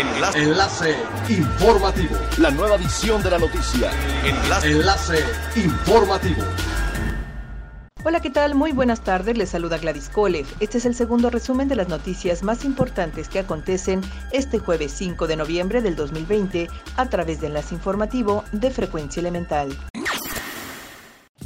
Enlace. 0.00 0.38
Enlace 0.38 0.96
informativo. 1.28 2.16
La 2.38 2.50
nueva 2.50 2.76
edición 2.76 3.22
de 3.22 3.30
la 3.30 3.38
noticia. 3.38 3.90
Enlace. 4.24 4.70
Enlace 4.70 5.24
informativo. 5.56 6.42
Hola, 8.02 8.20
¿qué 8.20 8.30
tal? 8.30 8.54
Muy 8.54 8.72
buenas 8.72 9.04
tardes. 9.04 9.36
Les 9.36 9.50
saluda 9.50 9.76
Gladys 9.76 10.08
Kolev. 10.08 10.46
Este 10.60 10.78
es 10.78 10.86
el 10.86 10.94
segundo 10.94 11.28
resumen 11.28 11.68
de 11.68 11.76
las 11.76 11.88
noticias 11.88 12.42
más 12.42 12.64
importantes 12.64 13.28
que 13.28 13.40
acontecen 13.40 14.00
este 14.32 14.58
jueves 14.58 14.92
5 14.92 15.26
de 15.26 15.36
noviembre 15.36 15.82
del 15.82 15.96
2020 15.96 16.68
a 16.96 17.06
través 17.10 17.42
de 17.42 17.48
Enlace 17.48 17.74
Informativo 17.74 18.42
de 18.52 18.70
Frecuencia 18.70 19.20
Elemental. 19.20 19.76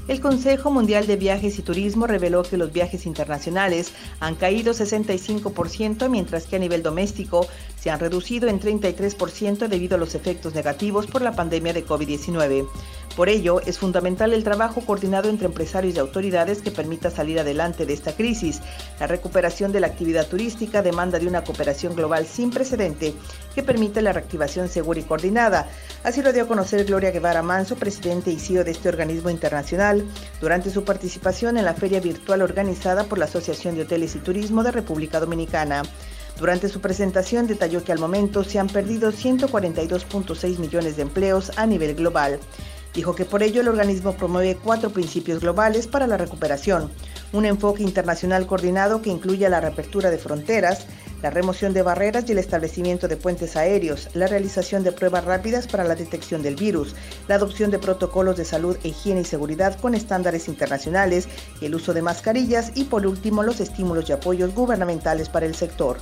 El 0.07 0.21
Consejo 0.21 0.71
Mundial 0.71 1.07
de 1.07 1.17
Viajes 1.17 1.59
y 1.59 1.63
Turismo 1.63 2.07
reveló 2.07 2.43
que 2.43 2.59
los 2.59 2.71
viajes 2.71 3.07
internacionales 3.07 3.93
han 4.21 4.35
caído 4.35 4.75
65%, 4.75 6.11
mientras 6.11 6.47
que 6.47 6.57
a 6.57 6.59
nivel 6.59 6.83
doméstico 6.83 7.47
se 7.81 7.91
han 7.91 8.01
reducido 8.01 8.49
en 8.49 8.61
33% 8.61 9.67
debido 9.67 9.97
a 9.97 9.99
los 9.99 10.15
efectos 10.15 10.55
negativos 10.55 11.07
por 11.07 11.23
la 11.23 11.33
pandemia 11.33 11.73
de 11.73 11.87
COVID-19. 11.87 12.69
Por 13.17 13.29
ello, 13.29 13.61
es 13.61 13.79
fundamental 13.79 14.33
el 14.33 14.43
trabajo 14.43 14.81
coordinado 14.81 15.29
entre 15.29 15.47
empresarios 15.47 15.95
y 15.95 16.01
autoridades 16.01 16.63
que 16.63 16.73
permita 16.73 17.13
salir 17.13 17.39
adelante 17.39 17.87
de 17.87 17.93
esta 17.93 18.13
crisis. 18.13 18.61
La 18.99 19.07
recuperación 19.07 19.71
de 19.71 19.79
la 19.79 19.87
actividad 19.87 20.27
turística 20.27 20.83
demanda 20.83 21.21
de 21.21 21.29
una 21.29 21.45
cooperación 21.45 21.95
global 21.95 22.27
sin 22.27 22.51
precedente 22.51 23.15
que 23.55 23.63
permita 23.63 24.01
la 24.01 24.13
reactivación 24.13 24.69
segura 24.69 24.99
y 24.99 25.05
coordinada. 25.05 25.69
Así 26.03 26.23
lo 26.23 26.33
dio 26.33 26.43
a 26.43 26.49
conocer 26.49 26.85
Gloria 26.87 27.13
Guevara 27.13 27.43
Manso, 27.43 27.77
presidente 27.77 28.33
y 28.33 28.41
CEO 28.41 28.65
de 28.65 28.73
este 28.73 28.89
organismo 28.89 29.31
internacional, 29.31 30.05
durante 30.41 30.71
su 30.71 30.83
participación 30.83 31.57
en 31.57 31.67
la 31.67 31.75
feria 31.75 32.01
virtual 32.01 32.43
organizada 32.43 33.05
por 33.05 33.19
la 33.19 33.27
Asociación 33.27 33.77
de 33.77 33.83
Hoteles 33.83 34.17
y 34.17 34.19
Turismo 34.19 34.65
de 34.65 34.73
República 34.73 35.21
Dominicana. 35.21 35.83
Durante 36.41 36.69
su 36.69 36.81
presentación 36.81 37.47
detalló 37.47 37.85
que 37.85 37.93
al 37.93 38.01
momento 38.01 38.43
se 38.43 38.59
han 38.59 38.67
perdido 38.67 39.13
142.6 39.13 40.59
millones 40.59 40.97
de 40.97 41.03
empleos 41.03 41.53
a 41.57 41.65
nivel 41.65 41.95
global. 41.95 42.41
Dijo 42.95 43.15
que 43.15 43.25
por 43.25 43.43
ello 43.43 43.61
el 43.61 43.69
organismo 43.69 44.13
promueve 44.13 44.57
cuatro 44.63 44.91
principios 44.91 45.41
globales 45.41 45.89
para 45.89 46.07
la 46.07 46.17
recuperación. 46.17 46.91
Un 47.33 47.45
enfoque 47.45 47.83
internacional 47.83 48.47
coordinado 48.47 49.03
que 49.03 49.11
incluya 49.11 49.49
la 49.49 49.61
reapertura 49.61 50.11
de 50.11 50.19
fronteras, 50.19 50.87
la 51.21 51.31
remoción 51.31 51.73
de 51.73 51.83
barreras 51.83 52.25
y 52.29 52.33
el 52.33 52.39
establecimiento 52.39 53.09
de 53.09 53.17
puentes 53.17 53.57
aéreos, 53.57 54.11
la 54.15 54.29
realización 54.29 54.85
de 54.85 54.93
pruebas 54.93 55.25
rápidas 55.25 55.67
para 55.67 55.83
la 55.83 55.97
detección 55.97 56.43
del 56.43 56.55
virus, 56.55 56.95
la 57.27 57.37
adopción 57.37 57.73
de 57.73 57.79
protocolos 57.79 58.37
de 58.37 58.45
salud, 58.45 58.77
higiene 58.85 59.23
y 59.23 59.25
seguridad 59.25 59.77
con 59.81 59.95
estándares 59.95 60.47
internacionales, 60.49 61.27
el 61.63 61.75
uso 61.75 61.95
de 61.95 62.03
mascarillas 62.03 62.73
y 62.75 62.85
por 62.85 63.07
último 63.07 63.43
los 63.43 63.59
estímulos 63.59 64.09
y 64.09 64.13
apoyos 64.13 64.55
gubernamentales 64.55 65.29
para 65.29 65.47
el 65.47 65.55
sector. 65.55 65.97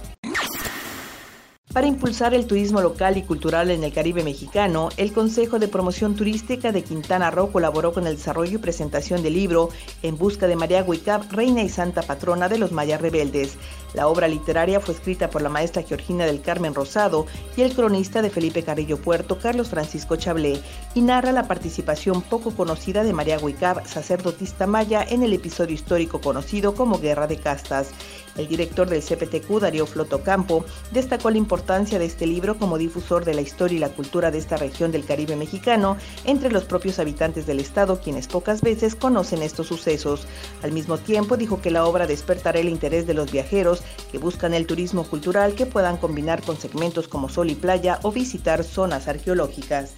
Para 1.73 1.87
impulsar 1.87 2.35
el 2.35 2.47
turismo 2.47 2.83
local 2.83 3.17
y 3.17 3.23
cultural 3.23 3.71
en 3.71 3.83
el 3.83 3.95
Caribe 3.95 4.23
mexicano, 4.23 4.91
el 4.99 5.15
Consejo 5.15 5.59
de 5.59 5.69
Promoción 5.69 6.15
Turística 6.15 6.71
de 6.71 6.85
Quintana 6.85 7.31
Roo 7.31 7.51
colaboró 7.51 7.95
con 7.95 8.07
el 8.07 8.17
desarrollo 8.17 8.57
y 8.57 8.61
presentación 8.61 9.23
del 9.23 9.33
libro 9.33 9.71
En 10.03 10.19
busca 10.19 10.47
de 10.47 10.55
María 10.55 10.85
Huicap, 10.87 11.33
reina 11.33 11.63
y 11.63 11.71
santa 11.71 12.03
patrona 12.03 12.51
de 12.51 12.59
los 12.59 12.73
mayas 12.73 13.01
rebeldes. 13.01 13.57
La 13.95 14.07
obra 14.07 14.29
literaria 14.29 14.81
fue 14.81 14.93
escrita 14.93 15.31
por 15.31 15.41
la 15.41 15.49
maestra 15.49 15.83
Georgina 15.83 16.27
del 16.27 16.43
Carmen 16.43 16.75
Rosado 16.75 17.25
y 17.57 17.63
el 17.63 17.75
cronista 17.75 18.21
de 18.21 18.29
Felipe 18.29 18.63
Carrillo 18.63 18.99
Puerto, 18.99 19.39
Carlos 19.39 19.69
Francisco 19.69 20.17
Chablé, 20.17 20.61
y 20.95 21.01
narra 21.01 21.33
la 21.33 21.49
participación 21.49 22.21
poco 22.21 22.51
conocida 22.51 23.03
de 23.03 23.15
María 23.15 23.39
Huicap, 23.39 23.87
sacerdotista 23.87 24.67
maya, 24.67 25.07
en 25.09 25.23
el 25.23 25.33
episodio 25.33 25.75
histórico 25.75 26.21
conocido 26.21 26.75
como 26.75 26.99
Guerra 26.99 27.27
de 27.27 27.39
Castas. 27.39 27.89
El 28.37 28.49
director 28.49 28.89
del 28.89 29.03
CPTQ, 29.03 29.61
Darío 29.61 29.87
Flotocampo, 29.87 30.65
destacó 30.91 31.31
la 31.31 31.39
importancia 31.39 31.99
de 31.99 32.07
este 32.07 32.27
libro 32.27 32.59
como 32.59 32.79
difusor 32.79 33.25
de 33.25 33.35
la 33.35 33.43
historia 33.43 33.77
y 33.77 33.81
la 33.81 33.91
cultura 33.91 34.31
de 34.31 34.39
esta 34.39 34.57
región 34.57 34.93
del 34.93 35.05
Caribe 35.05 35.37
mexicano 35.37 35.97
entre 36.25 36.51
los 36.51 36.65
propios 36.65 36.99
habitantes 36.99 37.47
del 37.47 37.61
estado, 37.61 38.01
quienes 38.01 38.29
pocas 38.29 38.63
veces 38.63 38.95
conocen 38.95 39.43
estos 39.43 39.67
sucesos. 39.67 40.27
Al 40.63 40.73
mismo 40.73 40.99
tiempo, 40.99 41.37
dijo 41.37 41.61
que 41.61 41.71
la 41.71 41.85
obra 41.85 42.07
despertará 42.07 42.61
el 42.61 42.69
interés 42.69 43.07
de 43.07 43.15
los 43.15 43.31
viajeros 43.31 43.83
que 44.11 44.19
buscan 44.19 44.55
el 44.55 44.67
turismo 44.67 45.05
cultural 45.05 45.55
que 45.55 45.67
puedan 45.67 45.97
combinar 45.97 46.43
con 46.43 46.57
segmentos 46.57 47.09
como 47.09 47.29
sol 47.29 47.51
y 47.51 47.55
playa 47.55 47.99
o 48.03 48.13
visitar 48.13 48.65
zonas 48.65 49.09
arqueológicas. 49.09 49.95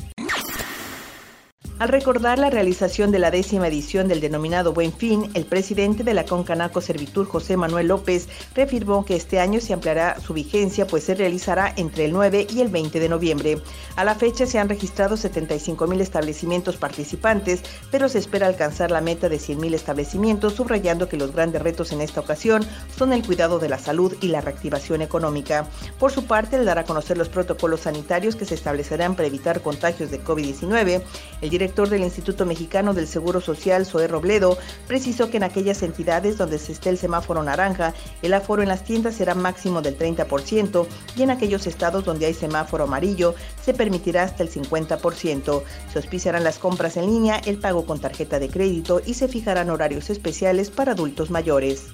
Al 1.84 1.90
recordar 1.90 2.38
la 2.38 2.48
realización 2.48 3.10
de 3.10 3.18
la 3.18 3.30
décima 3.30 3.68
edición 3.68 4.08
del 4.08 4.22
denominado 4.22 4.72
Buen 4.72 4.90
Fin, 4.90 5.30
el 5.34 5.44
presidente 5.44 6.02
de 6.02 6.14
la 6.14 6.24
Concanaco 6.24 6.80
Servitur, 6.80 7.26
José 7.26 7.58
Manuel 7.58 7.88
López, 7.88 8.26
reafirmó 8.54 9.04
que 9.04 9.16
este 9.16 9.38
año 9.38 9.60
se 9.60 9.74
ampliará 9.74 10.18
su 10.18 10.32
vigencia, 10.32 10.86
pues 10.86 11.04
se 11.04 11.14
realizará 11.14 11.74
entre 11.76 12.06
el 12.06 12.14
9 12.14 12.46
y 12.48 12.62
el 12.62 12.68
20 12.68 12.98
de 13.00 13.08
noviembre. 13.10 13.58
A 13.96 14.04
la 14.04 14.14
fecha 14.14 14.46
se 14.46 14.58
han 14.58 14.70
registrado 14.70 15.18
75 15.18 15.86
mil 15.86 16.00
establecimientos 16.00 16.78
participantes, 16.78 17.60
pero 17.90 18.08
se 18.08 18.18
espera 18.18 18.46
alcanzar 18.46 18.90
la 18.90 19.02
meta 19.02 19.28
de 19.28 19.38
100 19.38 19.60
mil 19.60 19.74
establecimientos, 19.74 20.54
subrayando 20.54 21.10
que 21.10 21.18
los 21.18 21.34
grandes 21.34 21.60
retos 21.60 21.92
en 21.92 22.00
esta 22.00 22.20
ocasión 22.20 22.64
son 22.96 23.12
el 23.12 23.26
cuidado 23.26 23.58
de 23.58 23.68
la 23.68 23.78
salud 23.78 24.16
y 24.22 24.28
la 24.28 24.40
reactivación 24.40 25.02
económica. 25.02 25.68
Por 25.98 26.12
su 26.12 26.24
parte, 26.24 26.56
el 26.56 26.64
dar 26.64 26.78
a 26.78 26.84
conocer 26.84 27.18
los 27.18 27.28
protocolos 27.28 27.82
sanitarios 27.82 28.36
que 28.36 28.46
se 28.46 28.54
establecerán 28.54 29.16
para 29.16 29.28
evitar 29.28 29.60
contagios 29.60 30.10
de 30.10 30.24
COVID-19, 30.24 31.02
el 31.42 31.50
director 31.74 31.88
del 31.88 32.04
Instituto 32.04 32.46
Mexicano 32.46 32.94
del 32.94 33.08
Seguro 33.08 33.40
Social, 33.40 33.84
Zoé 33.84 34.06
Robledo, 34.06 34.56
precisó 34.86 35.28
que 35.28 35.38
en 35.38 35.42
aquellas 35.42 35.82
entidades 35.82 36.38
donde 36.38 36.60
se 36.60 36.70
esté 36.70 36.88
el 36.88 36.98
semáforo 36.98 37.42
naranja, 37.42 37.94
el 38.22 38.32
aforo 38.32 38.62
en 38.62 38.68
las 38.68 38.84
tiendas 38.84 39.16
será 39.16 39.34
máximo 39.34 39.82
del 39.82 39.98
30% 39.98 40.86
y 41.16 41.22
en 41.22 41.32
aquellos 41.32 41.66
estados 41.66 42.04
donde 42.04 42.26
hay 42.26 42.34
semáforo 42.34 42.84
amarillo 42.84 43.34
se 43.60 43.74
permitirá 43.74 44.22
hasta 44.22 44.44
el 44.44 44.52
50%. 44.52 45.62
Se 45.92 45.98
auspiciarán 45.98 46.44
las 46.44 46.60
compras 46.60 46.96
en 46.96 47.06
línea, 47.06 47.40
el 47.44 47.58
pago 47.58 47.84
con 47.84 47.98
tarjeta 47.98 48.38
de 48.38 48.48
crédito 48.48 49.00
y 49.04 49.14
se 49.14 49.26
fijarán 49.26 49.68
horarios 49.68 50.10
especiales 50.10 50.70
para 50.70 50.92
adultos 50.92 51.32
mayores. 51.32 51.90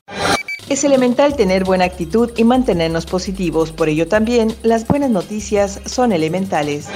Es 0.68 0.84
elemental 0.84 1.36
tener 1.36 1.64
buena 1.64 1.86
actitud 1.86 2.32
y 2.36 2.44
mantenernos 2.44 3.06
positivos, 3.06 3.72
por 3.72 3.88
ello 3.88 4.06
también 4.06 4.54
las 4.62 4.86
buenas 4.86 5.08
noticias 5.08 5.80
son 5.86 6.12
elementales. 6.12 6.88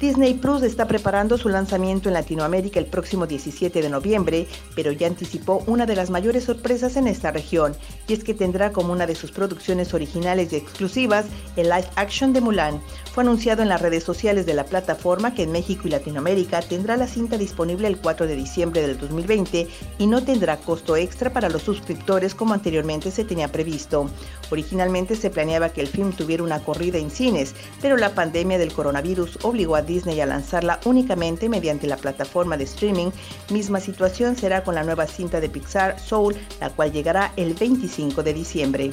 Disney 0.00 0.32
Plus 0.32 0.62
está 0.62 0.86
preparando 0.86 1.36
su 1.36 1.50
lanzamiento 1.50 2.08
en 2.08 2.14
Latinoamérica 2.14 2.80
el 2.80 2.86
próximo 2.86 3.26
17 3.26 3.82
de 3.82 3.90
noviembre, 3.90 4.46
pero 4.74 4.92
ya 4.92 5.06
anticipó 5.06 5.62
una 5.66 5.84
de 5.84 5.94
las 5.94 6.08
mayores 6.08 6.44
sorpresas 6.44 6.96
en 6.96 7.06
esta 7.06 7.30
región, 7.32 7.76
y 8.08 8.14
es 8.14 8.24
que 8.24 8.32
tendrá 8.32 8.72
como 8.72 8.94
una 8.94 9.06
de 9.06 9.14
sus 9.14 9.30
producciones 9.30 9.92
originales 9.92 10.54
y 10.54 10.56
exclusivas 10.56 11.26
el 11.56 11.68
live 11.68 11.86
action 11.96 12.32
de 12.32 12.40
Mulan. 12.40 12.80
Fue 13.12 13.24
anunciado 13.24 13.60
en 13.60 13.68
las 13.68 13.82
redes 13.82 14.02
sociales 14.02 14.46
de 14.46 14.54
la 14.54 14.64
plataforma 14.64 15.34
que 15.34 15.42
en 15.42 15.52
México 15.52 15.82
y 15.86 15.90
Latinoamérica 15.90 16.62
tendrá 16.62 16.96
la 16.96 17.06
cinta 17.06 17.36
disponible 17.36 17.86
el 17.86 17.98
4 17.98 18.26
de 18.26 18.36
diciembre 18.36 18.80
del 18.80 18.98
2020 18.98 19.68
y 19.98 20.06
no 20.06 20.24
tendrá 20.24 20.56
costo 20.56 20.96
extra 20.96 21.30
para 21.30 21.50
los 21.50 21.60
suscriptores 21.60 22.34
como 22.34 22.54
anteriormente 22.54 23.10
se 23.10 23.24
tenía 23.24 23.52
previsto. 23.52 24.08
Originalmente 24.50 25.14
se 25.14 25.28
planeaba 25.28 25.68
que 25.68 25.82
el 25.82 25.88
film 25.88 26.12
tuviera 26.12 26.42
una 26.42 26.60
corrida 26.60 26.96
en 26.96 27.10
cines, 27.10 27.54
pero 27.82 27.98
la 27.98 28.14
pandemia 28.14 28.56
del 28.56 28.72
coronavirus 28.72 29.38
obligó 29.42 29.76
a 29.76 29.89
Disney 29.90 30.20
a 30.20 30.26
lanzarla 30.26 30.78
únicamente 30.84 31.48
mediante 31.48 31.86
la 31.88 31.96
plataforma 31.96 32.56
de 32.56 32.64
streaming. 32.64 33.10
Misma 33.50 33.80
situación 33.80 34.36
será 34.36 34.62
con 34.62 34.76
la 34.76 34.84
nueva 34.84 35.06
cinta 35.06 35.40
de 35.40 35.48
Pixar 35.48 35.98
Soul, 35.98 36.36
la 36.60 36.70
cual 36.70 36.92
llegará 36.92 37.32
el 37.36 37.54
25 37.54 38.22
de 38.22 38.32
diciembre. 38.32 38.92